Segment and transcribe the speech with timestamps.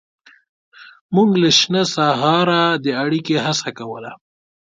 [1.15, 4.11] موږ له شنه سهاره د اړیکې هڅه کوله.